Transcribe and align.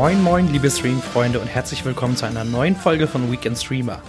Moin 0.00 0.22
moin, 0.22 0.50
liebe 0.50 0.70
Stream-Freunde 0.70 1.40
und 1.40 1.46
herzlich 1.46 1.84
willkommen 1.84 2.16
zu 2.16 2.24
einer 2.24 2.42
neuen 2.42 2.74
Folge 2.74 3.06
von 3.06 3.30
Weekend 3.30 3.58
Streamer. 3.58 4.00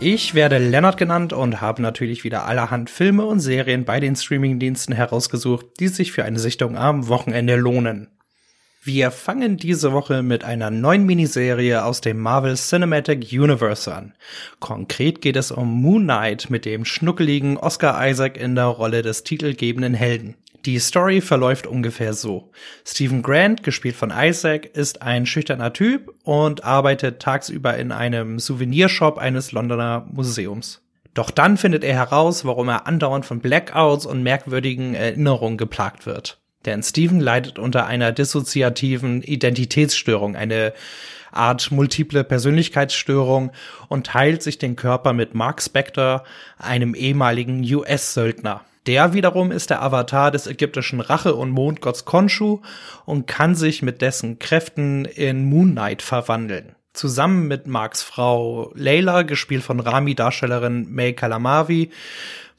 Ich 0.00 0.34
werde 0.34 0.58
Lennart 0.58 0.96
genannt 0.96 1.32
und 1.32 1.60
habe 1.60 1.80
natürlich 1.80 2.24
wieder 2.24 2.44
allerhand 2.44 2.90
Filme 2.90 3.24
und 3.24 3.38
Serien 3.38 3.84
bei 3.84 4.00
den 4.00 4.16
Streamingdiensten 4.16 4.96
herausgesucht, 4.96 5.66
die 5.78 5.86
sich 5.86 6.10
für 6.10 6.24
eine 6.24 6.40
Sichtung 6.40 6.76
am 6.76 7.06
Wochenende 7.06 7.54
lohnen. 7.54 8.08
Wir 8.82 9.12
fangen 9.12 9.58
diese 9.58 9.92
Woche 9.92 10.24
mit 10.24 10.42
einer 10.42 10.72
neuen 10.72 11.06
Miniserie 11.06 11.84
aus 11.84 12.00
dem 12.00 12.18
Marvel 12.18 12.56
Cinematic 12.56 13.28
Universe 13.30 13.94
an. 13.94 14.14
Konkret 14.58 15.20
geht 15.20 15.36
es 15.36 15.52
um 15.52 15.68
Moon 15.80 16.02
Knight 16.02 16.50
mit 16.50 16.64
dem 16.64 16.84
schnuckeligen 16.84 17.58
Oscar 17.58 18.04
Isaac 18.08 18.36
in 18.36 18.56
der 18.56 18.64
Rolle 18.64 19.02
des 19.02 19.22
titelgebenden 19.22 19.94
Helden. 19.94 20.34
Die 20.64 20.78
Story 20.80 21.20
verläuft 21.20 21.66
ungefähr 21.66 22.14
so. 22.14 22.50
Stephen 22.84 23.22
Grant, 23.22 23.62
gespielt 23.62 23.94
von 23.94 24.12
Isaac, 24.14 24.66
ist 24.66 25.02
ein 25.02 25.24
schüchterner 25.24 25.72
Typ 25.72 26.12
und 26.24 26.64
arbeitet 26.64 27.20
tagsüber 27.20 27.76
in 27.76 27.92
einem 27.92 28.38
Souvenirshop 28.38 29.18
eines 29.18 29.52
Londoner 29.52 30.06
Museums. 30.12 30.82
Doch 31.14 31.30
dann 31.30 31.56
findet 31.56 31.84
er 31.84 31.94
heraus, 31.94 32.44
warum 32.44 32.68
er 32.68 32.86
andauernd 32.86 33.24
von 33.24 33.40
Blackouts 33.40 34.04
und 34.04 34.22
merkwürdigen 34.22 34.94
Erinnerungen 34.94 35.58
geplagt 35.58 36.06
wird. 36.06 36.38
Denn 36.64 36.82
Stephen 36.82 37.20
leidet 37.20 37.58
unter 37.58 37.86
einer 37.86 38.12
dissoziativen 38.12 39.22
Identitätsstörung, 39.22 40.36
eine 40.36 40.72
Art 41.30 41.70
multiple 41.70 42.24
Persönlichkeitsstörung 42.24 43.52
und 43.88 44.06
teilt 44.06 44.42
sich 44.42 44.58
den 44.58 44.76
Körper 44.76 45.12
mit 45.12 45.34
Mark 45.34 45.62
Spector, 45.62 46.24
einem 46.58 46.94
ehemaligen 46.94 47.62
US-Söldner. 47.62 48.64
Der 48.88 49.12
wiederum 49.12 49.52
ist 49.52 49.68
der 49.68 49.82
Avatar 49.82 50.30
des 50.30 50.46
ägyptischen 50.46 51.00
Rache- 51.00 51.34
und 51.34 51.50
Mondgotts 51.50 52.06
Khonshu 52.06 52.60
und 53.04 53.26
kann 53.26 53.54
sich 53.54 53.82
mit 53.82 54.00
dessen 54.00 54.38
Kräften 54.38 55.04
in 55.04 55.44
Moon 55.44 55.72
Knight 55.72 56.00
verwandeln. 56.00 56.74
Zusammen 56.94 57.48
mit 57.48 57.66
Marks 57.66 58.02
Frau 58.02 58.72
Layla, 58.74 59.24
gespielt 59.24 59.62
von 59.62 59.78
Rami-Darstellerin 59.78 60.86
May 60.90 61.12
Kalamavi, 61.12 61.90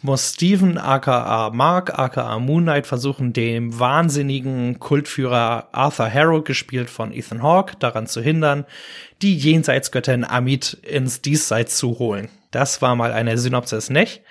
muss 0.03 0.33
Steven 0.35 0.77
aka 0.77 1.49
Mark 1.49 1.97
aka 1.97 2.37
Moon 2.37 2.61
Knight 2.61 2.85
versuchen, 2.85 3.33
dem 3.33 3.79
wahnsinnigen 3.79 4.77
Kultführer 4.77 5.69
Arthur 5.71 6.13
Harrow, 6.13 6.43
gespielt 6.43 6.91
von 6.91 7.11
Ethan 7.11 7.41
Hawke, 7.41 7.75
daran 7.79 8.05
zu 8.05 8.21
hindern, 8.21 8.65
die 9.23 9.35
Jenseitsgöttin 9.35 10.25
Amit 10.25 10.73
ins 10.83 11.23
Diesseits 11.23 11.75
zu 11.77 11.97
holen. 11.97 12.29
Das 12.51 12.83
war 12.83 12.95
mal 12.95 13.13
eine 13.13 13.39
Synopsis, 13.39 13.89
nicht? 13.89 14.21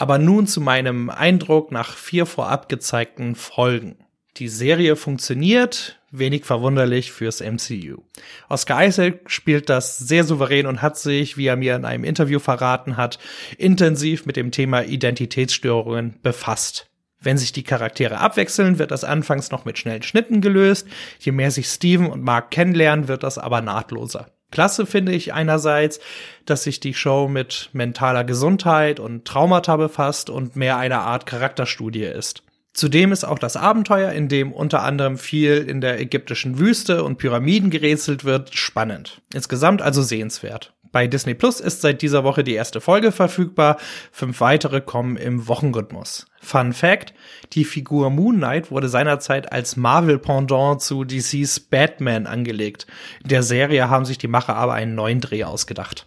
Aber 0.00 0.18
nun 0.18 0.46
zu 0.46 0.60
meinem 0.60 1.10
Eindruck 1.10 1.72
nach 1.72 1.96
vier 1.96 2.24
vorab 2.24 2.68
gezeigten 2.68 3.34
Folgen. 3.34 3.96
Die 4.36 4.46
Serie 4.46 4.94
funktioniert, 4.94 5.98
wenig 6.12 6.44
verwunderlich 6.44 7.10
fürs 7.10 7.40
MCU. 7.40 8.02
Oscar 8.48 8.86
Isaac 8.86 9.28
spielt 9.28 9.68
das 9.68 9.98
sehr 9.98 10.22
souverän 10.22 10.66
und 10.66 10.82
hat 10.82 10.98
sich, 10.98 11.36
wie 11.36 11.48
er 11.48 11.56
mir 11.56 11.74
in 11.74 11.84
einem 11.84 12.04
Interview 12.04 12.38
verraten 12.38 12.96
hat, 12.96 13.18
intensiv 13.56 14.24
mit 14.24 14.36
dem 14.36 14.52
Thema 14.52 14.84
Identitätsstörungen 14.84 16.20
befasst. 16.22 16.88
Wenn 17.20 17.36
sich 17.36 17.50
die 17.50 17.64
Charaktere 17.64 18.20
abwechseln, 18.20 18.78
wird 18.78 18.92
das 18.92 19.02
anfangs 19.02 19.50
noch 19.50 19.64
mit 19.64 19.80
schnellen 19.80 20.04
Schnitten 20.04 20.40
gelöst. 20.40 20.86
Je 21.18 21.32
mehr 21.32 21.50
sich 21.50 21.66
Steven 21.66 22.08
und 22.08 22.22
Mark 22.22 22.52
kennenlernen, 22.52 23.08
wird 23.08 23.24
das 23.24 23.36
aber 23.36 23.62
nahtloser. 23.62 24.30
Klasse 24.50 24.86
finde 24.86 25.12
ich 25.12 25.34
einerseits, 25.34 26.00
dass 26.46 26.62
sich 26.62 26.80
die 26.80 26.94
Show 26.94 27.28
mit 27.28 27.70
mentaler 27.72 28.24
Gesundheit 28.24 28.98
und 28.98 29.24
Traumata 29.24 29.76
befasst 29.76 30.30
und 30.30 30.56
mehr 30.56 30.78
eine 30.78 31.00
Art 31.00 31.26
Charakterstudie 31.26 32.04
ist. 32.04 32.42
Zudem 32.72 33.10
ist 33.10 33.24
auch 33.24 33.38
das 33.40 33.56
Abenteuer, 33.56 34.12
in 34.12 34.28
dem 34.28 34.52
unter 34.52 34.84
anderem 34.84 35.18
viel 35.18 35.66
in 35.68 35.80
der 35.80 36.00
ägyptischen 36.00 36.58
Wüste 36.58 37.02
und 37.02 37.18
Pyramiden 37.18 37.70
gerätselt 37.70 38.24
wird, 38.24 38.54
spannend. 38.54 39.20
Insgesamt 39.34 39.82
also 39.82 40.00
sehenswert. 40.00 40.74
Bei 40.90 41.06
Disney 41.06 41.34
Plus 41.34 41.60
ist 41.60 41.82
seit 41.82 42.02
dieser 42.02 42.24
Woche 42.24 42.44
die 42.44 42.54
erste 42.54 42.80
Folge 42.80 43.12
verfügbar. 43.12 43.76
Fünf 44.10 44.40
weitere 44.40 44.80
kommen 44.80 45.16
im 45.16 45.48
Wochenrhythmus. 45.48 46.26
Fun 46.40 46.72
Fact: 46.72 47.14
Die 47.52 47.64
Figur 47.64 48.10
Moon 48.10 48.36
Knight 48.36 48.70
wurde 48.70 48.88
seinerzeit 48.88 49.52
als 49.52 49.76
Marvel-Pendant 49.76 50.80
zu 50.80 51.04
DC's 51.04 51.60
Batman 51.60 52.26
angelegt. 52.26 52.86
In 53.22 53.28
der 53.28 53.42
Serie 53.42 53.90
haben 53.90 54.04
sich 54.04 54.18
die 54.18 54.28
Macher 54.28 54.56
aber 54.56 54.74
einen 54.74 54.94
neuen 54.94 55.20
Dreh 55.20 55.44
ausgedacht. 55.44 56.06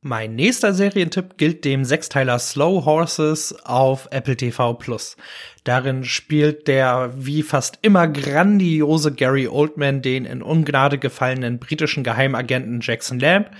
Mein 0.00 0.36
nächster 0.36 0.74
Serientipp 0.74 1.38
gilt 1.38 1.64
dem 1.64 1.84
Sechsteiler 1.84 2.38
Slow 2.38 2.84
Horses 2.84 3.52
auf 3.64 4.06
Apple 4.12 4.36
TV 4.36 4.74
Plus. 4.74 5.16
Darin 5.64 6.04
spielt 6.04 6.68
der 6.68 7.12
wie 7.16 7.42
fast 7.42 7.78
immer 7.82 8.08
grandiose 8.08 9.12
Gary 9.12 9.48
Oldman 9.48 10.02
den 10.02 10.24
in 10.24 10.42
Ungnade 10.42 10.98
gefallenen 10.98 11.58
britischen 11.58 12.04
Geheimagenten 12.04 12.80
Jackson 12.80 13.18
Lamb, 13.18 13.50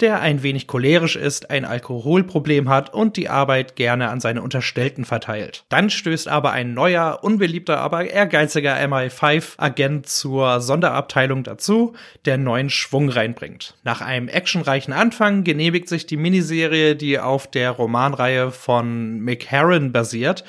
der 0.00 0.20
ein 0.20 0.42
wenig 0.42 0.66
cholerisch 0.66 1.16
ist, 1.16 1.50
ein 1.50 1.64
Alkoholproblem 1.64 2.68
hat 2.68 2.92
und 2.92 3.16
die 3.16 3.28
Arbeit 3.28 3.76
gerne 3.76 4.08
an 4.08 4.20
seine 4.20 4.42
Unterstellten 4.42 5.04
verteilt. 5.04 5.64
Dann 5.68 5.90
stößt 5.90 6.28
aber 6.28 6.52
ein 6.52 6.74
neuer, 6.74 7.20
unbeliebter, 7.22 7.78
aber 7.78 8.10
ehrgeiziger 8.10 8.76
MI5-Agent 8.76 10.08
zur 10.08 10.60
Sonderabteilung 10.60 11.44
dazu, 11.44 11.94
der 12.24 12.38
neuen 12.38 12.70
Schwung 12.70 13.08
reinbringt. 13.08 13.74
Nach 13.84 14.00
einem 14.00 14.28
actionreichen 14.28 14.92
Anfang 14.92 15.44
genehmigt 15.44 15.88
sich 15.88 16.06
die 16.06 16.16
Miniserie, 16.16 16.96
die 16.96 17.18
auf 17.18 17.50
der 17.50 17.70
Romanreihe 17.70 18.50
von 18.50 19.20
Mick 19.20 19.46
Herron 19.46 19.92
basiert, 19.92 20.44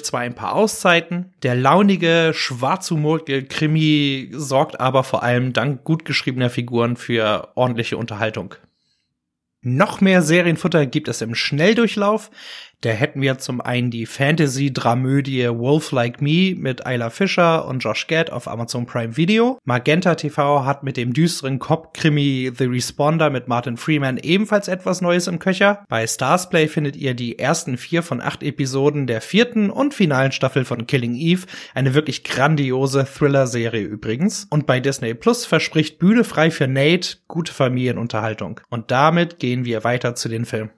zwischendurch 0.00 0.04
zwar 0.04 0.20
ein 0.20 0.34
paar 0.34 0.54
Auszeiten. 0.54 1.32
Der 1.42 1.54
launige, 1.54 2.32
schwarzhumorige 2.34 3.44
Krimi 3.44 4.30
sorgt 4.32 4.80
aber 4.80 5.04
vor 5.04 5.22
allem 5.22 5.52
dank 5.52 5.84
gut 5.84 6.04
geschriebener 6.04 6.50
Figuren 6.50 6.96
für 6.96 7.52
ordentliche 7.54 7.96
Unterhaltung. 7.96 8.54
Noch 9.62 10.00
mehr 10.00 10.22
Serienfutter 10.22 10.86
gibt 10.86 11.08
es 11.08 11.20
im 11.20 11.34
Schnelldurchlauf. 11.34 12.30
Da 12.82 12.88
hätten 12.88 13.20
wir 13.20 13.36
zum 13.36 13.60
einen 13.60 13.90
die 13.90 14.06
Fantasy-Dramödie 14.06 15.50
Wolf 15.50 15.92
Like 15.92 16.22
Me 16.22 16.54
mit 16.56 16.86
Ayla 16.86 17.10
Fischer 17.10 17.66
und 17.66 17.80
Josh 17.80 18.06
Gad 18.06 18.30
auf 18.30 18.48
Amazon 18.48 18.86
Prime 18.86 19.18
Video. 19.18 19.58
Magenta 19.64 20.14
TV 20.14 20.64
hat 20.64 20.82
mit 20.82 20.96
dem 20.96 21.12
düsteren 21.12 21.58
Cop-Krimi 21.58 22.52
The 22.56 22.64
Responder 22.64 23.28
mit 23.28 23.48
Martin 23.48 23.76
Freeman 23.76 24.16
ebenfalls 24.16 24.66
etwas 24.68 25.02
Neues 25.02 25.26
im 25.26 25.38
Köcher. 25.38 25.84
Bei 25.90 26.06
Starsplay 26.06 26.68
findet 26.68 26.96
ihr 26.96 27.12
die 27.12 27.38
ersten 27.38 27.76
vier 27.76 28.02
von 28.02 28.22
acht 28.22 28.42
Episoden 28.42 29.06
der 29.06 29.20
vierten 29.20 29.68
und 29.68 29.92
finalen 29.92 30.32
Staffel 30.32 30.64
von 30.64 30.86
Killing 30.86 31.16
Eve. 31.16 31.46
Eine 31.74 31.92
wirklich 31.92 32.24
grandiose 32.24 33.04
Thriller-Serie 33.04 33.82
übrigens. 33.82 34.46
Und 34.48 34.66
bei 34.66 34.80
Disney 34.80 35.12
Plus 35.12 35.44
verspricht 35.44 35.98
Bühne 35.98 36.24
frei 36.24 36.50
für 36.50 36.66
Nate 36.66 37.18
gute 37.28 37.52
Familienunterhaltung. 37.52 38.62
Und 38.70 38.90
damit 38.90 39.38
gehen 39.38 39.66
wir 39.66 39.84
weiter 39.84 40.14
zu 40.14 40.30
den 40.30 40.46
Filmen. 40.46 40.70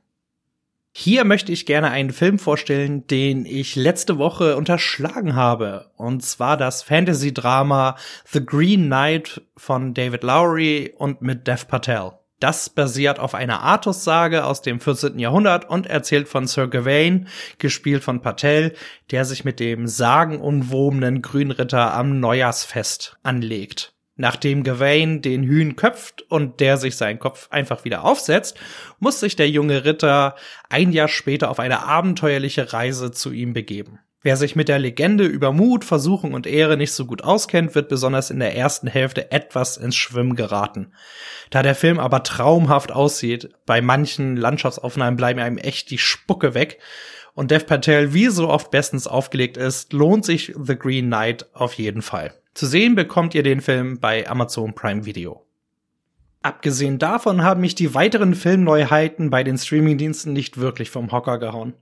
Hier 0.95 1.25
möchte 1.25 1.53
ich 1.53 1.65
gerne 1.65 1.91
einen 1.91 2.13
Film 2.13 2.39
vorstellen, 2.39 3.07
den 3.07 3.47
ich 3.47 3.77
letzte 3.77 4.19
Woche 4.19 4.57
unterschlagen 4.57 5.35
habe. 5.35 5.91
Und 5.97 6.23
zwar 6.23 6.59
das 6.59 6.83
Fantasy-Drama 6.83 7.97
The 8.27 8.45
Green 8.45 8.87
Knight 8.87 9.41
von 9.57 9.95
David 9.95 10.23
Lowry 10.23 10.93
und 10.97 11.23
mit 11.23 11.47
Dev 11.47 11.67
Patel. 11.67 12.13
Das 12.41 12.69
basiert 12.69 13.21
auf 13.21 13.35
einer 13.35 13.61
Artus-Sage 13.61 14.45
aus 14.45 14.61
dem 14.61 14.81
14. 14.81 15.19
Jahrhundert 15.19 15.71
und 15.71 15.87
erzählt 15.87 16.29
von 16.29 16.47
Sir 16.47 16.69
Gawain, 16.69 17.29
gespielt 17.59 18.03
von 18.05 18.21
Patel, 18.21 18.75
der 19.13 19.25
sich 19.25 19.45
mit 19.45 19.61
dem 19.61 19.87
sagenumwobenen 19.87 21.23
Grünritter 21.23 21.95
am 21.95 22.21
Neujahrsfest 22.21 23.17
anlegt. 23.23 23.92
Nachdem 24.17 24.63
Gawain 24.63 25.23
den 25.23 25.43
Hühn 25.43 25.75
köpft 25.75 26.23
und 26.31 26.61
der 26.61 26.77
sich 26.77 26.97
seinen 26.97 27.19
Kopf 27.19 27.49
einfach 27.51 27.85
wieder 27.85 28.05
aufsetzt, 28.05 28.59
muss 28.99 29.21
sich 29.21 29.37
der 29.37 29.49
junge 29.49 29.85
Ritter 29.85 30.37
ein 30.69 30.93
Jahr 30.93 31.09
später 31.09 31.51
auf 31.51 31.59
eine 31.59 31.85
abenteuerliche 31.85 32.73
Reise 32.73 33.11
zu 33.11 33.33
ihm 33.33 33.55
begeben. 33.55 34.01
Wer 34.25 34.37
sich 34.37 34.55
mit 34.55 34.69
der 34.69 34.79
Legende 34.79 35.25
über 35.25 35.51
Mut, 35.51 35.85
Versuchung 35.85 36.33
und 36.33 36.47
Ehre 36.47 36.77
nicht 36.77 36.93
so 36.93 37.07
gut 37.07 37.25
auskennt, 37.25 37.75
wird 37.75 37.89
besonders 37.89 38.31
in 38.31 38.39
der 38.39 38.55
ersten 38.55 38.87
Hälfte 38.87 39.33
etwas 39.33 39.77
ins 39.77 39.97
Schwimmen 39.97 40.37
geraten. 40.37 40.93
Da 41.51 41.63
der 41.63 41.75
Film 41.75 41.99
aber 41.99 42.23
traumhaft 42.23 42.93
aussieht, 42.93 43.51
bei 43.67 43.81
manchen 43.81 44.37
Landschaftsaufnahmen 44.37 45.17
bleiben 45.17 45.41
einem 45.41 45.59
echt 45.59 45.91
die 45.91 45.99
Spucke 45.99 46.55
weg 46.55 46.79
und 47.35 47.51
Dev 47.51 47.67
Patel 47.67 48.15
wie 48.15 48.29
so 48.29 48.49
oft 48.49 48.71
bestens 48.71 49.09
aufgelegt 49.09 49.57
ist, 49.57 49.93
lohnt 49.93 50.25
sich 50.25 50.55
The 50.57 50.77
Green 50.77 51.07
Knight 51.07 51.47
auf 51.55 51.75
jeden 51.75 52.03
Fall. 52.03 52.42
Zu 52.55 52.67
sehen 52.67 52.95
bekommt 52.95 53.35
ihr 53.35 53.43
den 53.43 53.63
Film 53.63 53.99
bei 53.99 54.29
Amazon 54.29 54.75
Prime 54.75 55.07
Video. 55.07 55.47
Abgesehen 56.43 56.99
davon 56.99 57.43
haben 57.43 57.61
mich 57.61 57.75
die 57.75 57.95
weiteren 57.95 58.35
Filmneuheiten 58.35 59.31
bei 59.31 59.43
den 59.43 59.57
Streamingdiensten 59.57 60.33
nicht 60.33 60.59
wirklich 60.59 60.91
vom 60.91 61.13
Hocker 61.13 61.39
gehauen. 61.39 61.75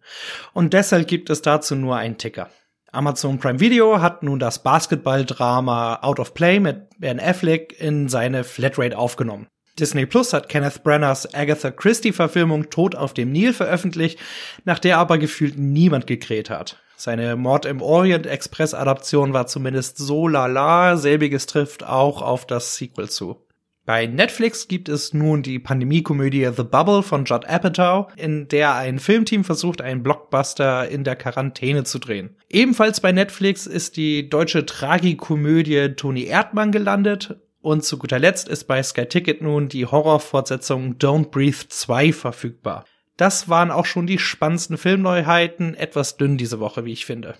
Und 0.53 0.73
deshalb 0.73 1.09
gibt 1.09 1.31
es 1.31 1.43
dazu 1.43 1.75
nur 1.75 1.97
einen 1.97 2.19
Ticker. 2.19 2.51
Amazon 2.93 3.39
Prime 3.39 3.59
Video 3.59 4.01
hat 4.01 4.23
nun 4.23 4.39
das 4.39 4.63
Basketball-Drama 4.63 6.01
Out 6.03 6.21
of 6.21 6.35
Play 6.35 6.61
mit 6.61 6.89
Ben 6.99 7.19
Affleck 7.19 7.75
in 7.81 8.09
seine 8.09 8.45
Flatrate 8.45 8.97
aufgenommen. 8.97 9.47
Disney 9.79 10.07
Plus 10.07 10.33
hat 10.33 10.49
Kenneth 10.49 10.85
Branners 10.85 11.35
Agatha 11.35 11.71
Christie 11.71 12.13
Verfilmung 12.13 12.69
Tod 12.71 12.95
auf 12.95 13.15
dem 13.15 13.33
Nil 13.33 13.55
veröffentlicht, 13.55 14.19
nach 14.65 14.79
der 14.79 14.99
aber 14.99 15.19
gefühlt 15.19 15.59
niemand 15.59 16.07
gekräht 16.07 16.51
hat. 16.51 16.77
Seine 17.01 17.35
Mord 17.35 17.65
im 17.65 17.81
Orient 17.81 18.27
Express 18.27 18.75
Adaption 18.75 19.33
war 19.33 19.47
zumindest 19.47 19.97
so 19.97 20.29
lala, 20.29 20.99
selbiges 20.99 21.47
trifft 21.47 21.83
auch 21.83 22.21
auf 22.21 22.45
das 22.45 22.77
Sequel 22.77 23.09
zu. 23.09 23.39
Bei 23.87 24.05
Netflix 24.07 24.69
gibt 24.69 24.91
es 24.91 25.15
nun 25.15 25.43
die 25.43 25.59
Pandemiekomödie 25.59 26.51
The 26.55 26.63
Bubble 26.63 27.03
von 27.03 27.25
Judd 27.25 27.47
Apatow, 27.49 28.09
in 28.17 28.49
der 28.49 28.75
ein 28.75 28.99
Filmteam 28.99 29.45
versucht, 29.45 29.81
einen 29.81 30.03
Blockbuster 30.03 30.91
in 30.91 31.03
der 31.03 31.17
Quarantäne 31.17 31.85
zu 31.85 32.01
drehen. 32.01 32.37
Ebenfalls 32.51 33.01
bei 33.01 33.13
Netflix 33.13 33.67
ist 33.67 33.97
die 33.97 34.29
deutsche 34.29 34.67
Tragikomödie 34.67 35.95
Toni 35.97 36.25
Erdmann 36.25 36.71
gelandet 36.71 37.41
und 37.63 37.83
zu 37.83 37.97
guter 37.97 38.19
Letzt 38.19 38.47
ist 38.47 38.65
bei 38.65 38.83
Sky 38.83 39.07
Ticket 39.07 39.41
nun 39.41 39.71
die 39.71 39.87
Horrorfortsetzung 39.87 40.97
Don't 40.97 41.31
Breathe 41.31 41.67
2 41.67 42.13
verfügbar. 42.13 42.85
Das 43.21 43.51
waren 43.51 43.71
auch 43.71 43.85
schon 43.85 44.07
die 44.07 44.19
spannendsten 44.19 44.79
Filmneuheiten, 44.79 45.75
etwas 45.75 46.17
dünn 46.17 46.39
diese 46.39 46.59
Woche, 46.59 46.87
wie 46.87 46.95
ich 46.95 47.05
finde. 47.05 47.35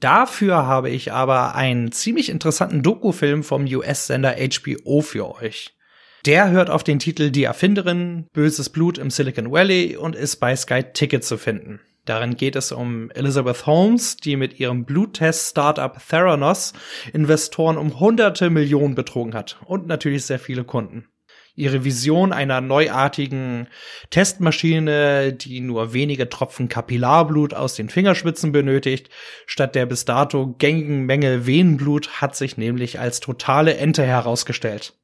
Dafür 0.00 0.66
habe 0.66 0.90
ich 0.90 1.12
aber 1.12 1.54
einen 1.54 1.92
ziemlich 1.92 2.28
interessanten 2.28 2.82
Dokufilm 2.82 3.44
vom 3.44 3.66
US-Sender 3.66 4.34
HBO 4.34 5.00
für 5.00 5.32
euch. 5.36 5.76
Der 6.26 6.50
hört 6.50 6.70
auf 6.70 6.82
den 6.82 6.98
Titel 6.98 7.30
Die 7.30 7.44
Erfinderin, 7.44 8.26
Böses 8.32 8.68
Blut 8.68 8.98
im 8.98 9.10
Silicon 9.10 9.52
Valley 9.52 9.96
und 9.96 10.16
ist 10.16 10.38
bei 10.38 10.56
Sky 10.56 10.82
Ticket 10.82 11.22
zu 11.22 11.38
finden. 11.38 11.78
Darin 12.04 12.34
geht 12.34 12.56
es 12.56 12.72
um 12.72 13.12
Elizabeth 13.12 13.66
Holmes, 13.66 14.16
die 14.16 14.34
mit 14.34 14.58
ihrem 14.58 14.86
Bluttest-Startup 14.86 15.96
Theranos 16.04 16.72
Investoren 17.12 17.78
um 17.78 18.00
hunderte 18.00 18.50
Millionen 18.50 18.96
betrogen 18.96 19.34
hat 19.34 19.60
und 19.66 19.86
natürlich 19.86 20.26
sehr 20.26 20.40
viele 20.40 20.64
Kunden 20.64 21.06
ihre 21.60 21.84
Vision 21.84 22.32
einer 22.32 22.60
neuartigen 22.60 23.68
Testmaschine, 24.10 25.32
die 25.32 25.60
nur 25.60 25.92
wenige 25.92 26.28
Tropfen 26.28 26.68
Kapillarblut 26.68 27.54
aus 27.54 27.74
den 27.74 27.88
Fingerspitzen 27.88 28.50
benötigt, 28.50 29.10
statt 29.46 29.74
der 29.74 29.86
bis 29.86 30.04
dato 30.04 30.54
gängigen 30.58 31.04
Menge 31.04 31.46
Venenblut 31.46 32.20
hat 32.20 32.34
sich 32.34 32.56
nämlich 32.56 32.98
als 32.98 33.20
totale 33.20 33.76
Ente 33.76 34.04
herausgestellt. 34.04 34.94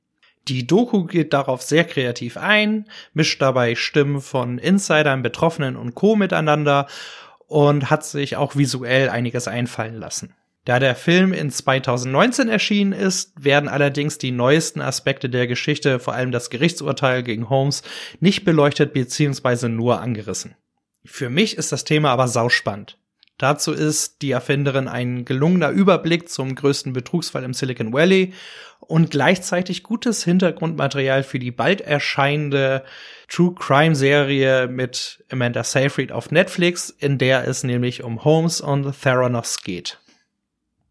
Die 0.48 0.66
Doku 0.66 1.04
geht 1.04 1.32
darauf 1.32 1.62
sehr 1.62 1.84
kreativ 1.84 2.36
ein, 2.36 2.86
mischt 3.12 3.42
dabei 3.42 3.74
Stimmen 3.74 4.20
von 4.20 4.58
Insidern, 4.58 5.22
Betroffenen 5.22 5.76
und 5.76 5.94
Co. 5.94 6.14
miteinander 6.14 6.86
und 7.48 7.90
hat 7.90 8.04
sich 8.04 8.36
auch 8.36 8.56
visuell 8.56 9.08
einiges 9.08 9.48
einfallen 9.48 9.96
lassen. 9.96 10.34
Da 10.66 10.80
der 10.80 10.96
Film 10.96 11.32
in 11.32 11.48
2019 11.48 12.48
erschienen 12.48 12.92
ist, 12.92 13.32
werden 13.42 13.68
allerdings 13.68 14.18
die 14.18 14.32
neuesten 14.32 14.80
Aspekte 14.80 15.30
der 15.30 15.46
Geschichte, 15.46 16.00
vor 16.00 16.14
allem 16.14 16.32
das 16.32 16.50
Gerichtsurteil 16.50 17.22
gegen 17.22 17.48
Holmes, 17.48 17.84
nicht 18.18 18.44
beleuchtet 18.44 18.92
bzw. 18.92 19.68
nur 19.68 20.00
angerissen. 20.00 20.56
Für 21.04 21.30
mich 21.30 21.56
ist 21.56 21.70
das 21.70 21.84
Thema 21.84 22.10
aber 22.10 22.26
sauspannend. 22.26 22.98
Dazu 23.38 23.72
ist 23.72 24.22
die 24.22 24.32
Erfinderin 24.32 24.88
ein 24.88 25.24
gelungener 25.24 25.70
Überblick 25.70 26.28
zum 26.28 26.56
größten 26.56 26.92
Betrugsfall 26.92 27.44
im 27.44 27.54
Silicon 27.54 27.92
Valley 27.92 28.32
und 28.80 29.12
gleichzeitig 29.12 29.84
gutes 29.84 30.24
Hintergrundmaterial 30.24 31.22
für 31.22 31.38
die 31.38 31.52
bald 31.52 31.80
erscheinende 31.80 32.82
True 33.28 33.54
Crime 33.54 33.94
Serie 33.94 34.66
mit 34.66 35.24
Amanda 35.30 35.62
Seyfried 35.62 36.10
auf 36.10 36.32
Netflix, 36.32 36.90
in 36.90 37.18
der 37.18 37.46
es 37.46 37.62
nämlich 37.62 38.02
um 38.02 38.24
Holmes 38.24 38.60
und 38.60 39.00
Theranos 39.00 39.62
geht. 39.62 40.00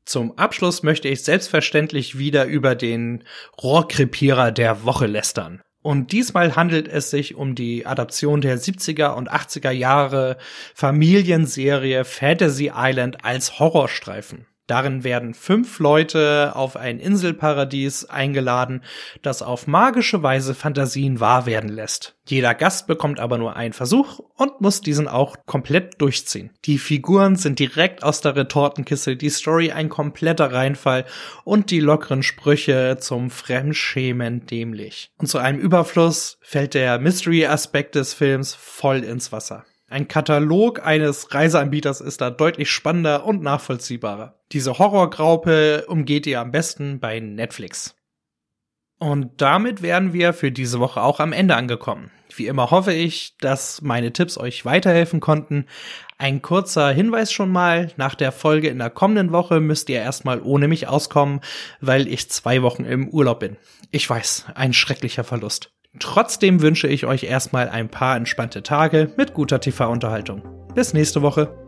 Zum 0.06 0.38
Abschluss 0.38 0.84
möchte 0.84 1.07
ich 1.07 1.24
selbstverständlich 1.24 2.18
wieder 2.18 2.46
über 2.46 2.75
den 2.75 3.24
Rohrkrepierer 3.62 4.52
der 4.52 4.84
Woche 4.86 5.07
lästern. 5.07 5.62
Und 5.81 6.12
diesmal 6.12 6.56
handelt 6.56 6.88
es 6.88 7.10
sich 7.10 7.36
um 7.36 7.54
die 7.54 7.86
Adaption 7.86 8.42
der 8.42 8.57
70er 8.57 9.13
und 9.13 9.31
80er 9.31 9.72
Jahre 9.72 10.38
Familienserie 10.74 12.06
Fantasy 12.06 12.72
Island 12.75 13.24
als 13.24 13.60
Horrorstreifen. 13.60 14.48
Darin 14.67 15.03
werden 15.03 15.33
fünf 15.33 15.79
Leute 15.79 16.53
auf 16.56 16.75
ein 16.75 17.00
Inselparadies 17.00 18.06
eingeladen, 18.06 18.81
das 19.21 19.41
auf 19.44 19.67
magische 19.67 20.23
Weise 20.23 20.56
Fantasien 20.56 21.19
wahr 21.19 21.45
werden 21.45 21.69
lässt. 21.69 22.15
Jeder 22.27 22.56
Gast 22.56 22.88
bekommt 22.88 23.19
aber 23.19 23.38
nur 23.38 23.56
einen 23.56 23.73
Versuch 23.73 24.19
und 24.35 24.59
muss 24.62 24.81
diesen 24.81 25.07
auch 25.07 25.35
komplett 25.45 26.01
durchziehen. 26.01 26.50
Die 26.65 26.79
Figuren 26.79 27.35
sind 27.35 27.59
direkt 27.59 28.03
aus 28.03 28.21
der 28.21 28.35
Retortenkiste, 28.35 29.15
die 29.15 29.29
Story 29.29 29.71
ein 29.71 29.89
kompletter 29.89 30.51
Reinfall 30.51 31.06
und 31.44 31.69
die 31.69 31.79
lockeren 31.79 32.23
Sprüche 32.23 32.97
zum 33.00 33.29
Fremdschämen 33.29 34.47
dämlich. 34.47 35.12
Und 35.19 35.27
zu 35.27 35.38
einem 35.38 35.59
Überfluss 35.59 36.39
fällt 36.41 36.73
der 36.73 36.97
Mystery-Aspekt 36.97 37.94
des 37.94 38.15
Films 38.15 38.56
voll 38.56 39.03
ins 39.03 39.31
Wasser. 39.31 39.65
Ein 39.88 40.08
Katalog 40.08 40.84
eines 40.86 41.34
Reiseanbieters 41.34 42.02
ist 42.02 42.20
da 42.22 42.32
deutlich 42.32 42.72
spannender 42.72 43.26
und 43.26 43.44
nachvollziehbarer. 43.44 44.40
Diese 44.52 44.80
Horrorgraupe 44.80 45.86
umgeht 45.88 46.26
ihr 46.26 46.42
am 46.42 46.52
besten 46.52 47.00
bei 47.00 47.20
Netflix. 47.20 47.96
Und 48.98 49.42
damit 49.42 49.82
wären 49.82 50.14
wir 50.14 50.34
für 50.34 50.52
diese 50.52 50.80
Woche 50.80 51.02
auch 51.02 51.20
am 51.20 51.34
Ende 51.34 51.56
angekommen. 51.56 52.12
Wie 52.36 52.48
immer 52.48 52.72
hoffe 52.72 52.94
ich, 52.94 53.38
dass 53.40 53.82
meine 53.82 54.12
Tipps 54.12 54.38
euch 54.38 54.66
weiterhelfen 54.66 55.20
konnten. 55.20 55.68
Ein 56.18 56.42
kurzer 56.42 56.92
Hinweis 56.92 57.32
schon 57.32 57.52
mal, 57.52 57.92
nach 57.98 58.16
der 58.16 58.32
Folge 58.32 58.70
in 58.70 58.80
der 58.80 58.90
kommenden 58.90 59.32
Woche 59.32 59.60
müsst 59.60 59.90
ihr 59.90 60.00
erstmal 60.00 60.42
ohne 60.42 60.68
mich 60.68 60.88
auskommen, 60.88 61.42
weil 61.82 62.08
ich 62.08 62.32
zwei 62.32 62.62
Wochen 62.62 62.86
im 62.86 63.10
Urlaub 63.10 63.42
bin. 63.42 63.58
Ich 63.92 64.10
weiß, 64.10 64.48
ein 64.56 64.74
schrecklicher 64.74 65.24
Verlust. 65.24 65.75
Trotzdem 66.00 66.62
wünsche 66.62 66.88
ich 66.88 67.06
euch 67.06 67.24
erstmal 67.24 67.69
ein 67.69 67.89
paar 67.89 68.18
entspannte 68.18 68.63
Tage 68.63 69.12
mit 69.18 69.33
guter 69.33 69.59
TV-Unterhaltung. 69.59 70.42
Bis 70.74 70.94
nächste 70.94 71.21
Woche. 71.21 71.64